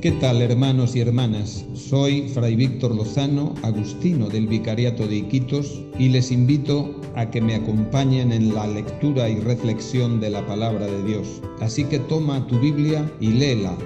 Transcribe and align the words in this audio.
¿Qué 0.00 0.12
tal 0.12 0.40
hermanos 0.40 0.96
y 0.96 1.00
hermanas? 1.00 1.66
Soy 1.74 2.26
Fray 2.30 2.56
Víctor 2.56 2.94
Lozano, 2.94 3.54
agustino 3.62 4.30
del 4.30 4.46
Vicariato 4.46 5.06
de 5.06 5.16
Iquitos 5.16 5.82
y 5.98 6.08
les 6.08 6.32
invito 6.32 6.98
a 7.16 7.30
que 7.30 7.42
me 7.42 7.54
acompañen 7.54 8.32
en 8.32 8.54
la 8.54 8.66
lectura 8.66 9.28
y 9.28 9.38
reflexión 9.40 10.18
de 10.18 10.30
la 10.30 10.46
palabra 10.46 10.86
de 10.86 11.04
Dios. 11.04 11.42
Así 11.60 11.84
que 11.84 11.98
toma 11.98 12.46
tu 12.46 12.58
Biblia 12.58 13.12
y 13.20 13.26
léela. 13.26 13.76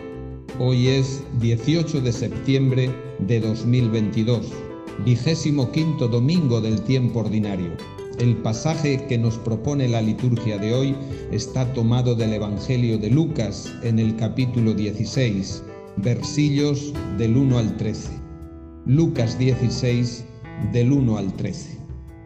Hoy 0.60 0.86
es 0.86 1.20
18 1.40 2.00
de 2.02 2.12
septiembre 2.12 2.90
de 3.18 3.40
2022, 3.40 4.52
vigésimo 5.04 5.72
quinto 5.72 6.06
domingo 6.06 6.60
del 6.60 6.80
tiempo 6.82 7.20
ordinario. 7.20 7.72
El 8.20 8.36
pasaje 8.36 9.04
que 9.08 9.18
nos 9.18 9.36
propone 9.38 9.88
la 9.88 10.00
liturgia 10.00 10.58
de 10.58 10.74
hoy 10.74 10.94
está 11.32 11.72
tomado 11.72 12.14
del 12.14 12.34
Evangelio 12.34 12.98
de 12.98 13.10
Lucas 13.10 13.74
en 13.82 13.98
el 13.98 14.14
capítulo 14.14 14.74
16 14.74 15.64
versillos 15.96 16.92
del 17.18 17.36
1 17.36 17.58
al 17.58 17.76
13. 17.76 18.10
Lucas 18.86 19.38
16, 19.38 20.24
del 20.72 20.92
1 20.92 21.16
al 21.16 21.32
13. 21.34 21.78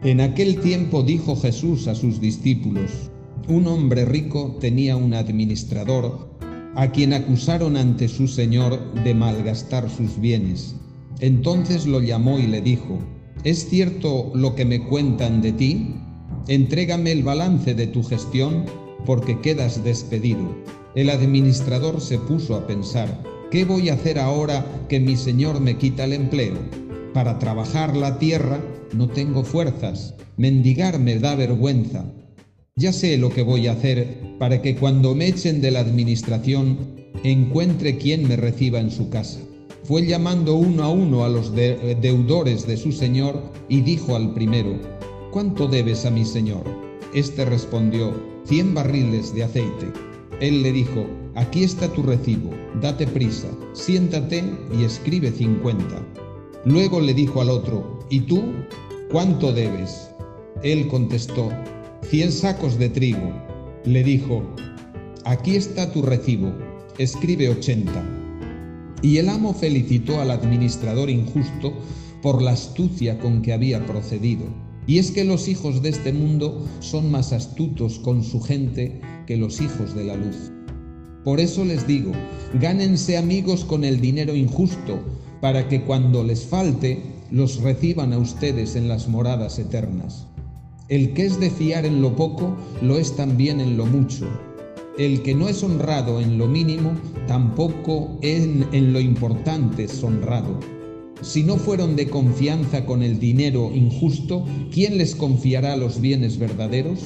En 0.03 0.21
aquel 0.21 0.59
tiempo 0.59 1.03
dijo 1.03 1.35
Jesús 1.35 1.87
a 1.87 1.95
sus 1.95 2.21
discípulos, 2.21 2.91
un 3.47 3.67
hombre 3.67 4.05
rico 4.05 4.57
tenía 4.59 4.95
un 4.95 5.13
administrador 5.13 6.29
a 6.75 6.91
quien 6.91 7.13
acusaron 7.13 7.75
ante 7.77 8.07
su 8.07 8.27
señor 8.27 8.93
de 9.03 9.13
malgastar 9.13 9.89
sus 9.89 10.19
bienes. 10.19 10.75
Entonces 11.19 11.85
lo 11.85 12.01
llamó 12.01 12.39
y 12.39 12.47
le 12.47 12.61
dijo, 12.61 12.99
¿es 13.43 13.67
cierto 13.67 14.31
lo 14.33 14.55
que 14.55 14.65
me 14.65 14.85
cuentan 14.85 15.41
de 15.41 15.51
ti? 15.51 15.95
Entrégame 16.47 17.11
el 17.11 17.23
balance 17.23 17.73
de 17.73 17.87
tu 17.87 18.03
gestión 18.03 18.65
porque 19.05 19.39
quedas 19.41 19.83
despedido. 19.83 20.55
El 20.95 21.09
administrador 21.09 22.01
se 22.01 22.17
puso 22.17 22.55
a 22.55 22.65
pensar, 22.65 23.23
¿Qué 23.51 23.65
voy 23.65 23.89
a 23.89 23.95
hacer 23.95 24.19
ahora 24.19 24.63
que 24.87 24.99
mi 24.99 25.17
Señor 25.17 25.59
me 25.59 25.75
quita 25.75 26.03
el 26.03 26.13
empleo? 26.13 26.53
Para 27.15 27.39
trabajar 27.39 27.97
la 27.97 28.19
tierra 28.19 28.59
no 28.93 29.09
tengo 29.09 29.43
fuerzas, 29.43 30.13
mendigar 30.37 30.99
me 30.99 31.17
da 31.17 31.33
vergüenza. 31.33 32.05
Ya 32.75 32.93
sé 32.93 33.17
lo 33.17 33.31
que 33.31 33.41
voy 33.41 33.65
a 33.65 33.71
hacer 33.71 34.35
para 34.37 34.61
que 34.61 34.75
cuando 34.75 35.15
me 35.15 35.25
echen 35.25 35.61
de 35.61 35.71
la 35.71 35.79
administración 35.79 36.77
encuentre 37.23 37.97
quien 37.97 38.27
me 38.27 38.35
reciba 38.35 38.79
en 38.79 38.91
su 38.91 39.09
casa. 39.09 39.39
Fue 39.83 40.05
llamando 40.05 40.53
uno 40.53 40.83
a 40.83 40.91
uno 40.91 41.25
a 41.25 41.29
los 41.29 41.55
deudores 41.55 42.67
de 42.67 42.77
su 42.77 42.91
señor 42.91 43.51
y 43.67 43.81
dijo 43.81 44.15
al 44.15 44.31
primero, 44.35 44.79
¿cuánto 45.31 45.67
debes 45.67 46.05
a 46.05 46.11
mi 46.11 46.23
señor? 46.23 46.65
Este 47.15 47.45
respondió, 47.45 48.13
cien 48.45 48.75
barriles 48.75 49.33
de 49.33 49.43
aceite. 49.43 49.87
Él 50.39 50.61
le 50.61 50.71
dijo, 50.71 51.07
aquí 51.35 51.63
está 51.63 51.87
tu 51.93 52.03
recibo, 52.03 52.51
date 52.81 53.07
prisa, 53.07 53.47
siéntate 53.73 54.43
y 54.77 54.83
escribe 54.83 55.31
cincuenta. 55.31 56.05
Luego 56.65 56.99
le 56.99 57.13
dijo 57.13 57.41
al 57.41 57.49
otro, 57.49 57.99
¿y 58.09 58.21
tú 58.21 58.43
cuánto 59.11 59.53
debes? 59.53 60.09
Él 60.63 60.87
contestó, 60.87 61.49
cien 62.09 62.31
sacos 62.31 62.77
de 62.77 62.89
trigo. 62.89 63.31
Le 63.85 64.03
dijo, 64.03 64.43
aquí 65.23 65.55
está 65.55 65.91
tu 65.91 66.01
recibo, 66.01 66.51
escribe 66.97 67.49
ochenta. 67.49 68.03
Y 69.01 69.17
el 69.17 69.29
amo 69.29 69.53
felicitó 69.53 70.19
al 70.19 70.31
administrador 70.31 71.09
injusto 71.09 71.73
por 72.21 72.41
la 72.41 72.51
astucia 72.51 73.17
con 73.19 73.41
que 73.41 73.53
había 73.53 73.85
procedido. 73.85 74.43
Y 74.85 74.97
es 74.97 75.11
que 75.11 75.23
los 75.23 75.47
hijos 75.47 75.81
de 75.81 75.89
este 75.89 76.11
mundo 76.11 76.65
son 76.79 77.09
más 77.09 77.31
astutos 77.31 77.99
con 77.99 78.23
su 78.23 78.41
gente 78.41 78.99
que 79.27 79.37
los 79.37 79.61
hijos 79.61 79.95
de 79.95 80.03
la 80.03 80.17
luz. 80.17 80.51
Por 81.23 81.39
eso 81.39 81.65
les 81.65 81.85
digo, 81.85 82.11
gánense 82.53 83.17
amigos 83.17 83.65
con 83.65 83.83
el 83.83 83.99
dinero 83.99 84.35
injusto, 84.35 84.99
para 85.41 85.67
que 85.67 85.83
cuando 85.83 86.23
les 86.23 86.45
falte, 86.45 87.01
los 87.31 87.61
reciban 87.61 88.13
a 88.13 88.17
ustedes 88.17 88.75
en 88.75 88.87
las 88.87 89.07
moradas 89.07 89.59
eternas. 89.59 90.27
El 90.87 91.13
que 91.13 91.25
es 91.25 91.39
de 91.39 91.49
fiar 91.49 91.85
en 91.85 92.01
lo 92.01 92.15
poco, 92.15 92.55
lo 92.81 92.97
es 92.97 93.15
también 93.15 93.59
en 93.59 93.77
lo 93.77 93.85
mucho. 93.85 94.27
El 94.97 95.21
que 95.21 95.35
no 95.35 95.47
es 95.47 95.61
honrado 95.61 96.19
en 96.19 96.37
lo 96.37 96.47
mínimo, 96.47 96.93
tampoco 97.27 98.17
en, 98.21 98.65
en 98.71 98.91
lo 98.91 98.99
importante 98.99 99.83
es 99.83 100.03
honrado. 100.03 100.59
Si 101.21 101.43
no 101.43 101.57
fueron 101.57 101.95
de 101.95 102.09
confianza 102.09 102.85
con 102.85 103.03
el 103.03 103.19
dinero 103.19 103.71
injusto, 103.73 104.45
¿quién 104.71 104.97
les 104.97 105.15
confiará 105.15 105.75
los 105.75 105.99
bienes 105.99 106.39
verdaderos? 106.39 107.01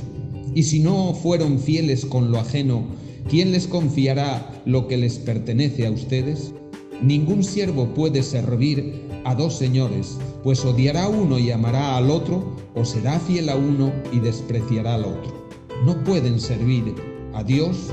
Y 0.56 0.64
si 0.64 0.80
no 0.80 1.14
fueron 1.16 1.60
fieles 1.60 2.06
con 2.06 2.32
lo 2.32 2.40
ajeno, 2.40 2.84
¿quién 3.30 3.52
les 3.52 3.68
confiará 3.68 4.62
lo 4.66 4.88
que 4.88 4.98
les 4.98 5.18
pertenece 5.18 5.86
a 5.86 5.92
ustedes? 5.92 6.54
Ningún 7.02 7.44
siervo 7.44 7.94
puede 7.94 8.24
servir 8.24 9.04
a 9.26 9.36
dos 9.36 9.56
señores, 9.58 10.18
pues 10.44 10.64
odiará 10.66 11.06
a 11.06 11.10
uno 11.10 11.40
y 11.40 11.52
amará 11.52 11.98
al 11.98 12.12
otro, 12.12 12.56
o 12.76 12.86
será 12.86 13.20
fiel 13.20 13.50
a 13.50 13.56
uno 13.56 13.92
y 14.12 14.20
despreciará 14.20 14.96
al 14.96 15.06
otro. 15.06 15.48
No 15.86 16.04
pueden 16.04 16.40
servir 16.40 16.96
a 17.34 17.44
Dios 17.44 17.90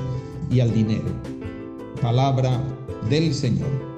y 0.50 0.60
al 0.60 0.72
dinero. 0.72 1.10
Palabra 2.00 2.62
del 3.08 3.34
Señor. 3.34 3.90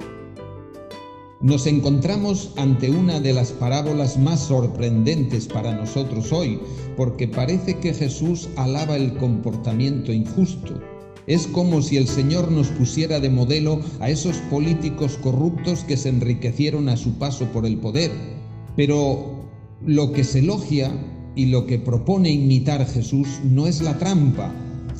Nos 1.41 1.67
encontramos 1.67 2.53
ante 2.55 2.89
una 2.89 3.19
de 3.19 3.33
las 3.33 3.51
parábolas 3.51 4.17
más 4.17 4.39
sorprendentes 4.39 5.45
para 5.47 5.73
nosotros 5.73 6.31
hoy, 6.31 6.59
porque 6.95 7.27
parece 7.27 7.79
que 7.79 7.93
Jesús 7.93 8.47
alaba 8.55 8.95
el 8.95 9.13
comportamiento 9.17 10.13
injusto. 10.13 10.79
Es 11.27 11.47
como 11.47 11.81
si 11.81 11.97
el 11.97 12.07
Señor 12.07 12.51
nos 12.51 12.67
pusiera 12.67 13.19
de 13.19 13.29
modelo 13.29 13.81
a 13.99 14.09
esos 14.09 14.37
políticos 14.49 15.17
corruptos 15.21 15.83
que 15.83 15.97
se 15.97 16.09
enriquecieron 16.09 16.89
a 16.89 16.97
su 16.97 17.13
paso 17.13 17.45
por 17.47 17.65
el 17.65 17.77
poder. 17.77 18.11
Pero 18.75 19.45
lo 19.85 20.11
que 20.11 20.23
se 20.23 20.39
elogia 20.39 20.91
y 21.35 21.47
lo 21.47 21.65
que 21.65 21.79
propone 21.79 22.31
imitar 22.31 22.85
Jesús 22.85 23.27
no 23.43 23.67
es 23.67 23.81
la 23.81 23.97
trampa 23.97 24.53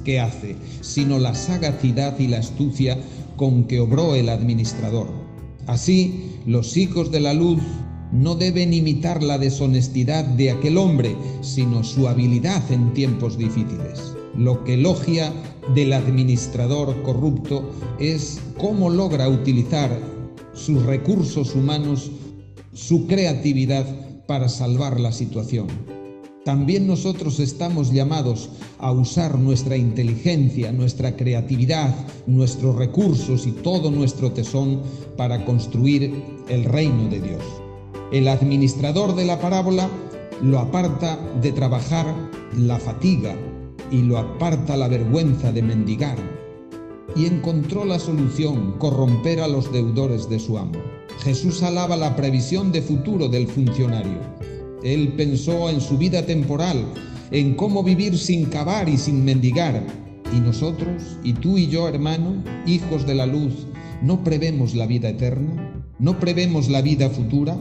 que 0.04 0.20
hace, 0.20 0.56
sino 0.82 1.20
la 1.20 1.34
sagacidad 1.34 2.18
y 2.20 2.28
la 2.28 2.40
astucia 2.40 2.98
con 3.36 3.66
que 3.66 3.80
obró 3.80 4.16
el 4.16 4.30
administrador. 4.30 5.08
Así, 5.68 6.40
los 6.46 6.76
hijos 6.78 7.12
de 7.12 7.22
la 7.22 7.34
luz 7.34 7.62
no 8.12 8.36
deben 8.36 8.74
imitar 8.74 9.24
la 9.24 9.38
deshonestidad 9.38 10.26
de 10.26 10.52
aquel 10.52 10.78
hombre, 10.78 11.16
sino 11.42 11.84
su 11.84 12.08
habilidad 12.08 12.64
en 12.72 12.94
tiempos 12.94 13.38
difíciles. 13.38 14.13
Lo 14.36 14.64
que 14.64 14.74
elogia 14.74 15.32
del 15.76 15.94
administrador 15.94 17.04
corrupto 17.04 17.70
es 18.00 18.42
cómo 18.58 18.90
logra 18.90 19.30
utilizar 19.30 20.00
sus 20.54 20.84
recursos 20.84 21.56
humanos, 21.56 22.10
su 22.74 23.06
creatividad 23.06 23.86
para 24.26 24.50
salvar 24.50 25.00
la 25.00 25.12
situación. 25.12 25.68
También 26.46 26.88
nosotros 26.88 27.40
estamos 27.40 27.92
llamados 27.94 28.50
a 28.80 28.92
usar 28.92 29.38
nuestra 29.38 29.78
inteligencia, 29.78 30.72
nuestra 30.72 31.16
creatividad, 31.16 31.96
nuestros 32.26 32.76
recursos 32.76 33.46
y 33.46 33.52
todo 33.52 33.92
nuestro 33.92 34.32
tesón 34.32 34.82
para 35.16 35.46
construir 35.46 36.12
el 36.50 36.66
reino 36.66 37.08
de 37.08 37.22
Dios. 37.22 37.44
El 38.12 38.28
administrador 38.28 39.16
de 39.16 39.26
la 39.26 39.40
parábola 39.40 39.90
lo 40.42 40.60
aparta 40.60 41.18
de 41.42 41.52
trabajar 41.52 42.14
la 42.58 42.78
fatiga 42.78 43.36
y 43.94 44.02
lo 44.02 44.18
aparta 44.18 44.76
la 44.76 44.90
vergüenza 44.90 45.54
de 45.54 45.64
mendigar 45.64 46.18
y 47.16 47.28
encontró 47.28 47.86
la 47.86 48.00
solución, 48.00 48.74
corromper 48.80 49.40
a 49.40 49.48
los 49.48 49.72
deudores 49.72 50.30
de 50.30 50.40
su 50.40 50.58
amo. 50.58 50.82
Jesús 51.20 51.64
alaba 51.64 51.96
la 51.96 52.18
previsión 52.18 52.74
de 52.74 52.82
futuro 52.82 53.30
del 53.30 53.48
funcionario 53.48 54.20
él 54.84 55.14
pensó 55.16 55.70
en 55.70 55.80
su 55.80 55.98
vida 55.98 56.26
temporal, 56.26 56.86
en 57.32 57.56
cómo 57.56 57.84
vivir 57.84 58.18
sin 58.18 58.46
cavar 58.46 58.90
y 58.90 58.98
sin 58.98 59.24
mendigar. 59.24 59.82
Y 60.36 60.40
nosotros, 60.40 61.18
y 61.24 61.34
tú 61.34 61.58
y 61.58 61.68
yo, 61.68 61.88
hermano, 61.88 62.44
hijos 62.68 63.08
de 63.08 63.16
la 63.16 63.26
luz, 63.26 63.66
¿no 64.02 64.24
prevemos 64.24 64.76
la 64.76 64.86
vida 64.86 65.10
eterna? 65.10 65.86
¿No 66.00 66.20
prevemos 66.20 66.70
la 66.70 66.82
vida 66.82 67.10
futura? 67.10 67.58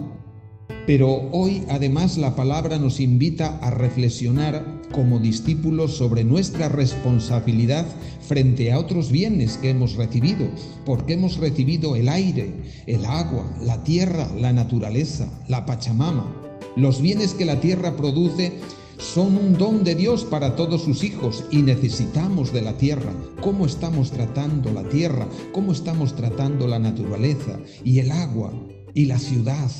Pero 0.87 1.28
hoy 1.31 1.62
además 1.69 2.19
la 2.19 2.35
palabra 2.35 2.78
nos 2.78 2.99
invita 2.99 3.58
a 3.58 3.70
reflexionar 3.70 4.81
como 4.92 5.18
discípulos 5.18 5.96
sobre 5.96 6.22
nuestra 6.22 6.68
responsabilidad 6.68 7.86
frente 8.20 8.70
a 8.70 8.78
otros 8.78 9.10
bienes 9.10 9.56
que 9.56 9.70
hemos 9.70 9.96
recibido, 9.96 10.48
porque 10.86 11.14
hemos 11.14 11.38
recibido 11.38 11.96
el 11.96 12.08
aire, 12.08 12.54
el 12.86 13.04
agua, 13.04 13.50
la 13.60 13.82
tierra, 13.82 14.30
la 14.38 14.52
naturaleza, 14.52 15.28
la 15.48 15.66
Pachamama. 15.66 16.32
Los 16.76 17.02
bienes 17.02 17.34
que 17.34 17.44
la 17.44 17.60
tierra 17.60 17.96
produce 17.96 18.52
son 18.98 19.36
un 19.36 19.54
don 19.54 19.82
de 19.82 19.94
Dios 19.94 20.24
para 20.24 20.54
todos 20.54 20.82
sus 20.82 21.02
hijos 21.02 21.44
y 21.50 21.58
necesitamos 21.58 22.52
de 22.52 22.62
la 22.62 22.76
tierra. 22.76 23.12
¿Cómo 23.40 23.66
estamos 23.66 24.12
tratando 24.12 24.70
la 24.72 24.88
tierra? 24.88 25.28
¿Cómo 25.52 25.72
estamos 25.72 26.14
tratando 26.14 26.68
la 26.68 26.78
naturaleza 26.78 27.58
y 27.84 27.98
el 27.98 28.12
agua 28.12 28.52
y 28.94 29.06
la 29.06 29.18
ciudad 29.18 29.70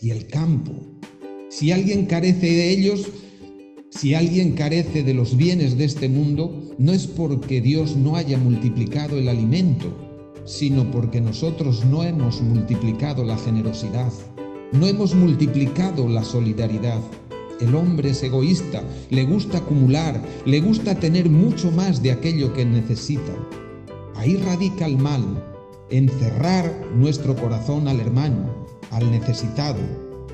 y 0.00 0.10
el 0.10 0.26
campo? 0.28 0.72
Si 1.50 1.72
alguien 1.72 2.06
carece 2.06 2.46
de 2.46 2.70
ellos, 2.70 3.06
si 4.00 4.14
alguien 4.14 4.52
carece 4.52 5.02
de 5.02 5.12
los 5.12 5.36
bienes 5.36 5.76
de 5.76 5.84
este 5.84 6.08
mundo, 6.08 6.58
no 6.78 6.90
es 6.90 7.06
porque 7.06 7.60
Dios 7.60 7.96
no 7.96 8.16
haya 8.16 8.38
multiplicado 8.38 9.18
el 9.18 9.28
alimento, 9.28 9.94
sino 10.46 10.90
porque 10.90 11.20
nosotros 11.20 11.84
no 11.84 12.02
hemos 12.02 12.40
multiplicado 12.40 13.24
la 13.24 13.36
generosidad, 13.36 14.10
no 14.72 14.86
hemos 14.86 15.14
multiplicado 15.14 16.08
la 16.08 16.24
solidaridad. 16.24 16.98
El 17.60 17.74
hombre 17.74 18.12
es 18.12 18.22
egoísta, 18.22 18.82
le 19.10 19.24
gusta 19.24 19.58
acumular, 19.58 20.18
le 20.46 20.60
gusta 20.62 20.94
tener 20.94 21.28
mucho 21.28 21.70
más 21.70 22.02
de 22.02 22.12
aquello 22.12 22.54
que 22.54 22.64
necesita. 22.64 23.36
Ahí 24.16 24.38
radica 24.38 24.86
el 24.86 24.96
mal, 24.96 25.44
encerrar 25.90 26.86
nuestro 26.96 27.36
corazón 27.36 27.86
al 27.86 28.00
hermano, 28.00 28.66
al 28.92 29.10
necesitado, 29.10 29.82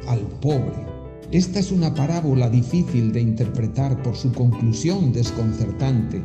al 0.07 0.21
pobre. 0.41 0.96
Esta 1.33 1.59
es 1.59 1.73
una 1.73 1.93
parábola 1.93 2.49
difícil 2.49 3.13
de 3.13 3.21
interpretar 3.21 4.01
por 4.05 4.15
su 4.15 4.33
conclusión 4.33 5.13
desconcertante. 5.13 6.23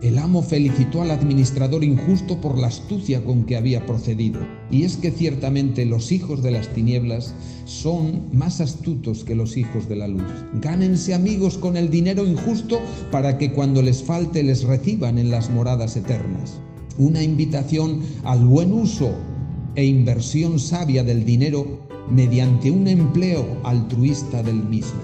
El 0.00 0.16
amo 0.16 0.42
felicitó 0.42 1.02
al 1.02 1.10
administrador 1.10 1.84
injusto 1.84 2.40
por 2.40 2.56
la 2.56 2.68
astucia 2.68 3.22
con 3.22 3.44
que 3.44 3.56
había 3.56 3.84
procedido. 3.84 4.40
Y 4.70 4.84
es 4.84 4.96
que 4.96 5.10
ciertamente 5.10 5.84
los 5.84 6.12
hijos 6.12 6.42
de 6.42 6.52
las 6.52 6.68
tinieblas 6.68 7.34
son 7.66 8.30
más 8.32 8.62
astutos 8.62 9.22
que 9.22 9.34
los 9.34 9.58
hijos 9.58 9.86
de 9.86 9.96
la 9.96 10.08
luz. 10.08 10.22
Gánense 10.62 11.12
amigos 11.12 11.58
con 11.58 11.76
el 11.76 11.90
dinero 11.90 12.26
injusto 12.26 12.80
para 13.10 13.36
que 13.36 13.52
cuando 13.52 13.82
les 13.82 14.02
falte 14.02 14.42
les 14.42 14.62
reciban 14.62 15.18
en 15.18 15.30
las 15.30 15.50
moradas 15.50 15.94
eternas. 15.94 16.58
Una 16.96 17.22
invitación 17.22 18.00
al 18.24 18.46
buen 18.46 18.72
uso 18.72 19.10
e 19.74 19.84
inversión 19.84 20.58
sabia 20.58 21.04
del 21.04 21.26
dinero 21.26 21.87
mediante 22.10 22.70
un 22.70 22.88
empleo 22.88 23.60
altruista 23.64 24.42
del 24.42 24.62
mismo. 24.62 25.00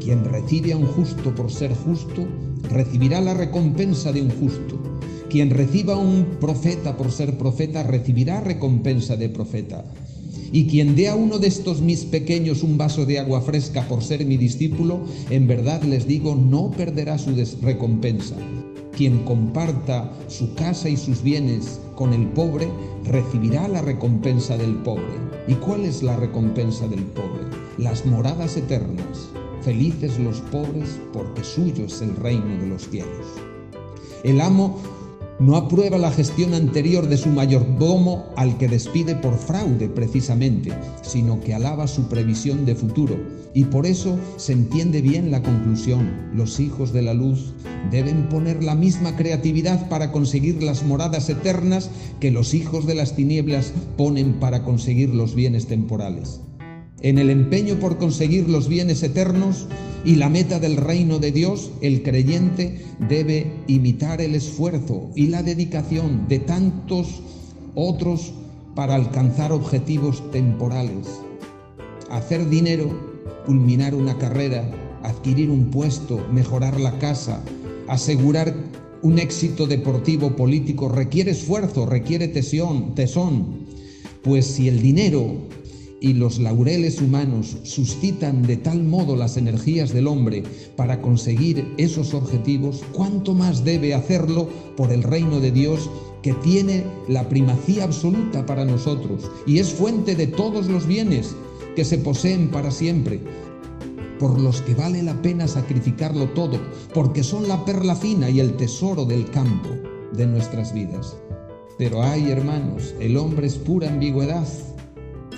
Quien 0.00 0.24
recibe 0.24 0.72
a 0.72 0.76
un 0.76 0.86
justo 0.86 1.34
por 1.34 1.50
ser 1.50 1.74
justo, 1.74 2.26
recibirá 2.70 3.20
la 3.20 3.34
recompensa 3.34 4.12
de 4.12 4.22
un 4.22 4.30
justo. 4.30 4.78
Quien 5.28 5.50
reciba 5.50 5.94
a 5.94 5.98
un 5.98 6.24
profeta 6.40 6.96
por 6.96 7.10
ser 7.10 7.36
profeta, 7.36 7.82
recibirá 7.82 8.40
recompensa 8.40 9.16
de 9.16 9.28
profeta. 9.28 9.84
Y 10.52 10.66
quien 10.66 10.96
dé 10.96 11.08
a 11.08 11.14
uno 11.14 11.38
de 11.38 11.48
estos 11.48 11.82
mis 11.82 12.04
pequeños 12.04 12.62
un 12.62 12.78
vaso 12.78 13.04
de 13.04 13.18
agua 13.18 13.42
fresca 13.42 13.86
por 13.86 14.02
ser 14.02 14.24
mi 14.24 14.36
discípulo, 14.36 15.00
en 15.28 15.46
verdad 15.46 15.82
les 15.82 16.06
digo, 16.06 16.34
no 16.34 16.70
perderá 16.70 17.18
su 17.18 17.34
recompensa. 17.60 18.36
Quien 18.98 19.22
comparta 19.22 20.10
su 20.26 20.56
casa 20.56 20.88
y 20.88 20.96
sus 20.96 21.22
bienes 21.22 21.78
con 21.94 22.12
el 22.12 22.26
pobre, 22.30 22.68
recibirá 23.04 23.68
la 23.68 23.80
recompensa 23.80 24.56
del 24.56 24.74
pobre. 24.74 25.14
¿Y 25.46 25.54
cuál 25.54 25.84
es 25.84 26.02
la 26.02 26.16
recompensa 26.16 26.88
del 26.88 27.04
pobre? 27.04 27.44
Las 27.76 28.04
moradas 28.06 28.56
eternas. 28.56 29.28
Felices 29.62 30.18
los 30.18 30.40
pobres 30.40 30.98
porque 31.12 31.44
suyo 31.44 31.84
es 31.84 32.02
el 32.02 32.16
reino 32.16 32.60
de 32.60 32.66
los 32.66 32.88
cielos. 32.88 33.24
El 34.24 34.40
amo 34.40 34.80
no 35.38 35.56
aprueba 35.56 35.96
la 35.96 36.10
gestión 36.10 36.52
anterior 36.52 37.06
de 37.06 37.18
su 37.18 37.28
mayordomo 37.28 38.32
al 38.34 38.58
que 38.58 38.66
despide 38.66 39.14
por 39.14 39.38
fraude 39.38 39.88
precisamente, 39.88 40.72
sino 41.02 41.38
que 41.38 41.54
alaba 41.54 41.86
su 41.86 42.08
previsión 42.08 42.66
de 42.66 42.74
futuro. 42.74 43.16
Y 43.54 43.64
por 43.64 43.86
eso 43.86 44.18
se 44.36 44.52
entiende 44.52 45.00
bien 45.00 45.30
la 45.30 45.42
conclusión. 45.42 46.30
Los 46.34 46.60
hijos 46.60 46.92
de 46.92 47.02
la 47.02 47.14
luz 47.14 47.54
deben 47.90 48.28
poner 48.28 48.62
la 48.62 48.74
misma 48.74 49.16
creatividad 49.16 49.88
para 49.88 50.12
conseguir 50.12 50.62
las 50.62 50.84
moradas 50.84 51.28
eternas 51.28 51.90
que 52.20 52.30
los 52.30 52.54
hijos 52.54 52.86
de 52.86 52.94
las 52.94 53.16
tinieblas 53.16 53.72
ponen 53.96 54.34
para 54.34 54.62
conseguir 54.62 55.14
los 55.14 55.34
bienes 55.34 55.66
temporales. 55.66 56.40
En 57.00 57.18
el 57.18 57.30
empeño 57.30 57.76
por 57.76 57.96
conseguir 57.96 58.48
los 58.48 58.68
bienes 58.68 59.02
eternos 59.02 59.68
y 60.04 60.16
la 60.16 60.28
meta 60.28 60.58
del 60.58 60.76
reino 60.76 61.18
de 61.18 61.32
Dios, 61.32 61.70
el 61.80 62.02
creyente 62.02 62.84
debe 63.08 63.52
imitar 63.68 64.20
el 64.20 64.34
esfuerzo 64.34 65.10
y 65.14 65.28
la 65.28 65.42
dedicación 65.42 66.26
de 66.28 66.40
tantos 66.40 67.22
otros 67.74 68.32
para 68.74 68.94
alcanzar 68.94 69.52
objetivos 69.52 70.28
temporales. 70.32 71.06
Hacer 72.10 72.48
dinero, 72.48 73.07
culminar 73.48 73.94
una 73.94 74.18
carrera, 74.18 74.70
adquirir 75.02 75.48
un 75.48 75.70
puesto, 75.70 76.22
mejorar 76.30 76.78
la 76.78 76.98
casa, 76.98 77.42
asegurar 77.88 78.54
un 79.00 79.18
éxito 79.18 79.66
deportivo 79.66 80.36
político 80.36 80.90
requiere 80.90 81.30
esfuerzo, 81.30 81.86
requiere 81.86 82.28
tesón, 82.28 82.94
tesón. 82.94 83.60
Pues 84.22 84.44
si 84.44 84.68
el 84.68 84.82
dinero 84.82 85.48
y 85.98 86.12
los 86.12 86.38
laureles 86.38 87.00
humanos 87.00 87.56
suscitan 87.62 88.42
de 88.42 88.58
tal 88.58 88.84
modo 88.84 89.16
las 89.16 89.38
energías 89.38 89.94
del 89.94 90.08
hombre 90.08 90.42
para 90.76 91.00
conseguir 91.00 91.72
esos 91.78 92.12
objetivos, 92.12 92.82
¿cuánto 92.92 93.32
más 93.32 93.64
debe 93.64 93.94
hacerlo 93.94 94.50
por 94.76 94.92
el 94.92 95.02
reino 95.02 95.40
de 95.40 95.52
Dios 95.52 95.88
que 96.20 96.34
tiene 96.34 96.84
la 97.08 97.26
primacía 97.30 97.84
absoluta 97.84 98.44
para 98.44 98.66
nosotros 98.66 99.30
y 99.46 99.58
es 99.58 99.72
fuente 99.72 100.16
de 100.16 100.26
todos 100.26 100.66
los 100.66 100.86
bienes 100.86 101.34
que 101.76 101.84
se 101.84 101.98
poseen 101.98 102.50
para 102.50 102.70
siempre, 102.70 103.20
por 104.18 104.40
los 104.40 104.62
que 104.62 104.74
vale 104.74 105.02
la 105.02 105.20
pena 105.22 105.46
sacrificarlo 105.46 106.28
todo, 106.30 106.58
porque 106.92 107.22
son 107.22 107.48
la 107.48 107.64
perla 107.64 107.94
fina 107.94 108.30
y 108.30 108.40
el 108.40 108.56
tesoro 108.56 109.04
del 109.04 109.30
campo 109.30 109.70
de 110.12 110.26
nuestras 110.26 110.72
vidas. 110.72 111.16
Pero 111.78 112.02
ay, 112.02 112.30
hermanos, 112.30 112.94
el 112.98 113.16
hombre 113.16 113.46
es 113.46 113.56
pura 113.56 113.88
ambigüedad 113.88 114.46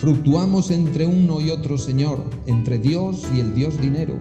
Fructuamos 0.01 0.71
entre 0.71 1.05
uno 1.05 1.43
y 1.43 1.51
otro 1.51 1.77
Señor, 1.77 2.25
entre 2.47 2.79
Dios 2.79 3.27
y 3.37 3.41
el 3.41 3.55
Dios 3.55 3.79
dinero, 3.79 4.19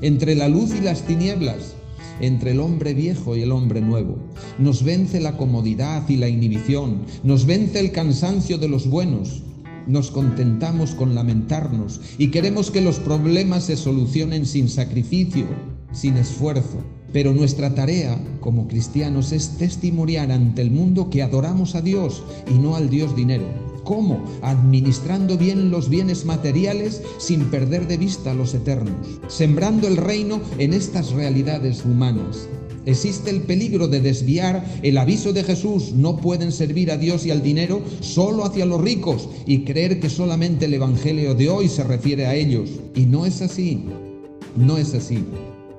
entre 0.00 0.36
la 0.36 0.48
luz 0.48 0.72
y 0.72 0.80
las 0.80 1.02
tinieblas, 1.02 1.74
entre 2.20 2.52
el 2.52 2.60
hombre 2.60 2.94
viejo 2.94 3.34
y 3.34 3.42
el 3.42 3.50
hombre 3.50 3.80
nuevo. 3.80 4.18
Nos 4.60 4.84
vence 4.84 5.18
la 5.18 5.36
comodidad 5.36 6.08
y 6.08 6.14
la 6.14 6.28
inhibición, 6.28 7.00
nos 7.24 7.44
vence 7.44 7.80
el 7.80 7.90
cansancio 7.90 8.56
de 8.58 8.68
los 8.68 8.88
buenos. 8.88 9.42
Nos 9.86 10.10
contentamos 10.10 10.94
con 10.94 11.14
lamentarnos 11.14 12.00
y 12.18 12.30
queremos 12.30 12.70
que 12.70 12.80
los 12.80 12.98
problemas 12.98 13.64
se 13.64 13.76
solucionen 13.76 14.46
sin 14.46 14.68
sacrificio, 14.68 15.46
sin 15.92 16.16
esfuerzo. 16.16 16.82
Pero 17.12 17.32
nuestra 17.32 17.74
tarea 17.74 18.20
como 18.40 18.68
cristianos 18.68 19.32
es 19.32 19.56
testimoniar 19.58 20.30
ante 20.32 20.62
el 20.62 20.70
mundo 20.70 21.08
que 21.08 21.22
adoramos 21.22 21.74
a 21.74 21.80
Dios 21.80 22.22
y 22.48 22.58
no 22.58 22.76
al 22.76 22.90
Dios 22.90 23.14
dinero 23.14 23.66
¿Cómo? 23.86 24.24
Administrando 24.42 25.38
bien 25.38 25.70
los 25.70 25.88
bienes 25.88 26.24
materiales 26.24 27.02
sin 27.18 27.44
perder 27.52 27.86
de 27.86 27.96
vista 27.96 28.34
los 28.34 28.52
eternos, 28.52 29.20
sembrando 29.28 29.86
el 29.86 29.96
reino 29.96 30.40
en 30.58 30.74
estas 30.74 31.12
realidades 31.12 31.84
humanas. 31.84 32.48
Existe 32.86 33.30
el 33.30 33.42
peligro 33.42 33.88
de 33.88 34.00
desviar 34.00 34.64
el 34.82 34.96
aviso 34.96 35.32
de 35.32 35.44
Jesús, 35.44 35.92
no 35.92 36.16
pueden 36.16 36.52
servir 36.52 36.90
a 36.90 36.96
Dios 36.96 37.26
y 37.26 37.30
al 37.30 37.42
dinero 37.42 37.82
solo 38.00 38.44
hacia 38.44 38.64
los 38.64 38.80
ricos 38.80 39.28
y 39.44 39.64
creer 39.64 40.00
que 40.00 40.08
solamente 40.08 40.66
el 40.66 40.74
Evangelio 40.74 41.34
de 41.34 41.50
hoy 41.50 41.68
se 41.68 41.84
refiere 41.84 42.26
a 42.26 42.34
ellos. 42.34 42.70
Y 42.94 43.06
no 43.06 43.26
es 43.26 43.42
así, 43.42 43.84
no 44.56 44.78
es 44.78 44.94
así. 44.94 45.24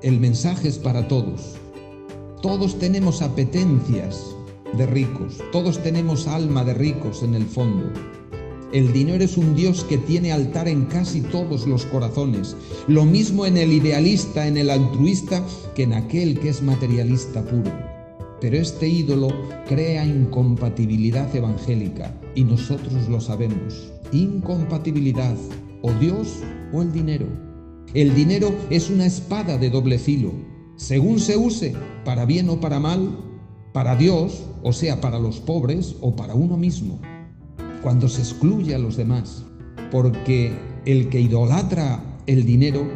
El 0.04 0.20
mensaje 0.20 0.68
es 0.68 0.78
para 0.78 1.08
todos. 1.08 1.56
Todos 2.42 2.78
tenemos 2.78 3.22
apetencias, 3.22 4.22
de 4.76 4.86
ricos. 4.86 5.38
Todos 5.52 5.82
tenemos 5.82 6.28
alma 6.28 6.64
de 6.64 6.74
ricos 6.74 7.24
en 7.24 7.36
el 7.36 7.46
fondo. 7.46 7.90
El 8.74 8.92
dinero 8.92 9.24
es 9.24 9.38
un 9.38 9.56
Dios 9.56 9.86
que 9.86 9.98
tiene 9.98 10.34
altar 10.34 10.68
en 10.68 10.86
casi 10.86 11.22
todos 11.22 11.66
los 11.66 11.86
corazones. 11.86 12.56
Lo 12.88 13.06
mismo 13.06 13.46
en 13.46 13.56
el 13.56 13.72
idealista, 13.72 14.46
en 14.46 14.58
el 14.58 14.70
altruista, 14.70 15.42
que 15.74 15.84
en 15.84 15.94
aquel 15.94 16.38
que 16.38 16.50
es 16.50 16.62
materialista 16.62 17.46
puro. 17.46 17.72
Pero 18.42 18.58
este 18.58 18.90
ídolo 18.90 19.30
crea 19.68 20.06
incompatibilidad 20.06 21.34
evangélica 21.34 22.14
y 22.36 22.44
nosotros 22.44 23.08
lo 23.08 23.22
sabemos. 23.22 23.92
Incompatibilidad, 24.12 25.36
o 25.82 25.92
Dios 25.94 26.40
o 26.74 26.82
el 26.82 26.92
dinero. 26.92 27.26
El 27.94 28.14
dinero 28.16 28.54
es 28.70 28.90
una 28.90 29.06
espada 29.06 29.58
de 29.58 29.70
doble 29.70 29.98
filo. 29.98 30.34
Según 30.76 31.20
se 31.22 31.38
use, 31.38 31.74
para 32.04 32.26
bien 32.26 32.50
o 32.50 32.60
para 32.60 32.82
mal, 32.82 33.18
para 33.72 33.96
Dios, 33.96 34.44
o 34.62 34.74
sea, 34.74 35.00
para 35.00 35.20
los 35.20 35.40
pobres 35.40 35.96
o 36.02 36.16
para 36.16 36.36
uno 36.36 36.58
mismo, 36.58 37.00
cuando 37.82 38.08
se 38.08 38.22
excluye 38.22 38.76
a 38.76 38.80
los 38.80 38.98
demás, 38.98 39.44
porque 39.92 40.54
el 40.86 41.10
que 41.10 41.22
idolatra 41.22 42.04
el 42.26 42.46
dinero 42.46 42.88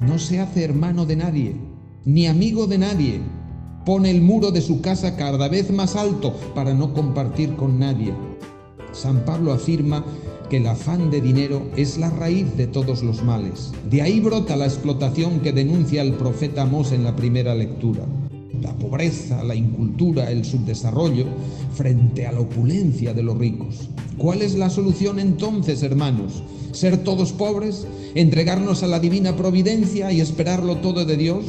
no 0.00 0.18
se 0.18 0.40
hace 0.40 0.64
hermano 0.64 1.06
de 1.06 1.16
nadie, 1.16 1.56
ni 2.04 2.26
amigo 2.26 2.66
de 2.66 2.78
nadie, 2.78 3.20
pone 3.84 4.10
el 4.10 4.22
muro 4.22 4.50
de 4.50 4.60
su 4.60 4.80
casa 4.80 5.16
cada 5.16 5.48
vez 5.48 5.70
más 5.70 5.96
alto 5.96 6.34
para 6.54 6.74
no 6.74 6.92
compartir 6.94 7.54
con 7.56 7.78
nadie. 7.78 8.14
San 8.92 9.24
Pablo 9.24 9.52
afirma 9.52 10.04
que 10.48 10.58
el 10.58 10.66
afán 10.66 11.10
de 11.10 11.20
dinero 11.20 11.62
es 11.76 11.98
la 11.98 12.10
raíz 12.10 12.56
de 12.56 12.66
todos 12.66 13.02
los 13.02 13.22
males. 13.22 13.72
De 13.90 14.02
ahí 14.02 14.20
brota 14.20 14.56
la 14.56 14.66
explotación 14.66 15.40
que 15.40 15.52
denuncia 15.52 16.02
el 16.02 16.14
profeta 16.14 16.62
Amós 16.62 16.92
en 16.92 17.04
la 17.04 17.16
primera 17.16 17.54
lectura 17.54 18.04
la 18.64 18.72
pobreza, 18.74 19.44
la 19.44 19.54
incultura, 19.54 20.30
el 20.30 20.44
subdesarrollo, 20.44 21.26
frente 21.74 22.26
a 22.26 22.32
la 22.32 22.40
opulencia 22.40 23.14
de 23.14 23.22
los 23.22 23.38
ricos. 23.38 23.88
¿Cuál 24.18 24.42
es 24.42 24.54
la 24.54 24.70
solución 24.70 25.18
entonces, 25.20 25.82
hermanos? 25.82 26.42
¿Ser 26.72 26.98
todos 27.04 27.32
pobres? 27.32 27.86
¿Entregarnos 28.14 28.82
a 28.82 28.88
la 28.88 28.98
divina 28.98 29.36
providencia 29.36 30.10
y 30.10 30.20
esperarlo 30.20 30.78
todo 30.78 31.04
de 31.04 31.16
Dios? 31.16 31.44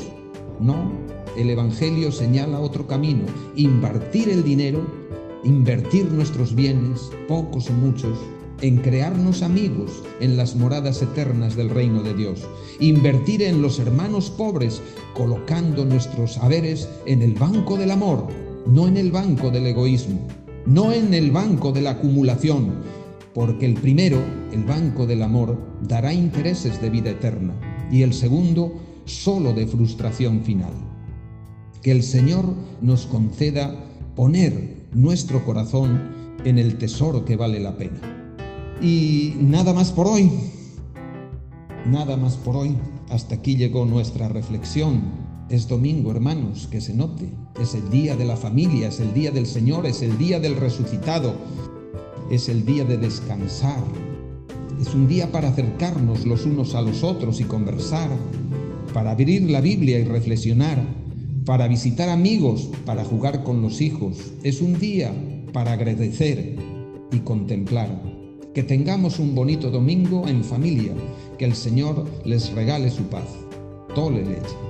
No, 0.60 0.91
el 1.38 1.50
Evangelio 1.50 2.12
señala 2.12 2.60
otro 2.60 2.86
camino, 2.86 3.24
invertir 3.55 4.29
el 4.29 4.43
dinero 4.43 5.05
invertir 5.45 6.12
nuestros 6.12 6.55
bienes, 6.55 7.12
pocos 7.27 7.69
o 7.69 7.74
muchos, 7.74 8.17
en 8.62 8.77
crearnos 8.77 9.41
amigos 9.41 10.03
en 10.19 10.38
las 10.38 10.55
moradas 10.55 11.01
eternas 11.01 11.55
del 11.55 11.69
reino 11.69 12.03
de 12.03 12.13
Dios, 12.13 12.41
invertir 12.79 13.41
en 13.41 13.62
los 13.62 13.79
hermanos 13.79 14.29
pobres, 14.29 14.81
colocando 15.13 15.85
nuestros 15.85 16.38
haberes 16.38 16.89
en 17.05 17.21
el 17.21 17.33
banco 17.33 17.77
del 17.77 17.91
amor, 17.91 18.27
no 18.65 18.88
en 18.88 18.97
el 18.97 19.12
banco 19.12 19.51
del 19.51 19.67
egoísmo, 19.67 20.27
no 20.65 20.91
en 20.91 21.13
el 21.13 21.31
banco 21.31 21.71
de 21.71 21.81
la 21.81 21.91
acumulación, 21.91 22.74
porque 23.33 23.65
el 23.65 23.74
primero, 23.75 24.17
el 24.51 24.63
banco 24.63 25.05
del 25.05 25.21
amor, 25.21 25.57
dará 25.81 26.13
intereses 26.13 26.81
de 26.81 26.89
vida 26.89 27.12
eterna 27.12 27.53
y 27.91 28.01
el 28.01 28.13
segundo 28.13 28.74
solo 29.05 29.53
de 29.53 29.67
frustración 29.67 30.41
final. 30.41 30.74
Que 31.81 31.91
el 31.91 32.01
Señor 32.01 32.45
nos 32.81 33.05
conceda 33.05 33.75
poner 34.15 34.88
nuestro 34.93 35.43
corazón 35.45 36.01
en 36.45 36.57
el 36.57 36.77
tesoro 36.77 37.25
que 37.25 37.35
vale 37.35 37.59
la 37.59 37.75
pena. 37.77 38.14
Y 38.82 39.36
nada 39.39 39.74
más 39.74 39.91
por 39.91 40.08
hoy. 40.08 40.32
Nada 41.89 42.17
más 42.17 42.36
por 42.36 42.58
hoy. 42.58 42.75
Hasta 43.10 43.36
aquí 43.36 43.55
llegó 43.55 43.86
nuestra 43.86 44.27
reflexión. 44.27 45.03
Es 45.50 45.67
domingo, 45.67 46.12
hermanos, 46.12 46.67
que 46.72 46.82
se 46.82 46.94
note. 46.94 47.29
Es 47.62 47.75
el 47.75 47.89
día 47.89 48.15
de 48.15 48.25
la 48.25 48.36
familia, 48.36 48.88
es 48.88 49.00
el 49.00 49.13
día 49.13 49.32
del 49.32 49.46
Señor, 49.46 49.86
es 49.86 50.01
el 50.01 50.17
día 50.17 50.39
del 50.39 50.55
resucitado, 50.55 51.36
es 52.32 52.50
el 52.50 52.65
día 52.65 52.84
de 52.84 52.98
descansar. 52.98 53.84
Es 54.82 54.94
un 54.94 55.08
día 55.08 55.32
para 55.32 55.50
acercarnos 55.50 56.25
los 56.25 56.46
unos 56.46 56.75
a 56.75 56.82
los 56.82 57.03
otros 57.03 57.39
y 57.39 57.44
conversar, 57.46 58.10
para 58.94 59.12
abrir 59.12 59.50
la 59.50 59.62
Biblia 59.62 60.00
y 60.00 60.03
reflexionar, 60.03 60.84
para 61.46 61.67
visitar 61.67 62.10
amigos, 62.10 62.70
para 62.86 63.05
jugar 63.05 63.44
con 63.44 63.62
los 63.62 63.79
hijos. 63.82 64.34
Es 64.44 64.62
un 64.62 64.79
día 64.79 65.13
para 65.53 65.74
agradecer 65.74 66.58
y 67.12 67.20
contemplar. 67.20 68.14
Que 68.55 68.63
tengamos 68.63 69.19
un 69.19 69.35
bonito 69.35 69.69
domingo 69.69 70.29
en 70.29 70.41
familia, 70.41 70.93
que 71.38 71.43
el 71.43 71.55
Señor 71.55 72.05
les 72.24 72.53
regale 72.53 72.89
su 72.89 73.03
paz. 73.03 73.27
Tole 73.93 74.24
leche. 74.24 74.64